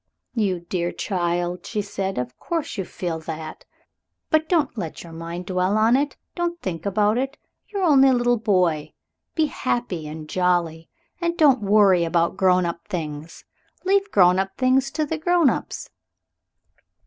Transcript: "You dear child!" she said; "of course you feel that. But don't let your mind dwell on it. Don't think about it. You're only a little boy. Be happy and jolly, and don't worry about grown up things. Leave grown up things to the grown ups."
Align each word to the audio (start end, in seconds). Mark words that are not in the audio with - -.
"You 0.33 0.61
dear 0.61 0.91
child!" 0.91 1.63
she 1.67 1.83
said; 1.83 2.17
"of 2.17 2.35
course 2.39 2.75
you 2.75 2.85
feel 2.85 3.19
that. 3.19 3.65
But 4.31 4.49
don't 4.49 4.75
let 4.75 5.03
your 5.03 5.13
mind 5.13 5.45
dwell 5.45 5.77
on 5.77 5.95
it. 5.95 6.17
Don't 6.33 6.59
think 6.59 6.87
about 6.87 7.19
it. 7.19 7.37
You're 7.67 7.83
only 7.83 8.09
a 8.09 8.13
little 8.13 8.39
boy. 8.39 8.93
Be 9.35 9.45
happy 9.45 10.07
and 10.07 10.27
jolly, 10.27 10.89
and 11.19 11.37
don't 11.37 11.61
worry 11.61 12.03
about 12.03 12.35
grown 12.35 12.65
up 12.65 12.87
things. 12.87 13.45
Leave 13.85 14.09
grown 14.09 14.39
up 14.39 14.57
things 14.57 14.89
to 14.89 15.05
the 15.05 15.19
grown 15.19 15.51
ups." 15.51 15.91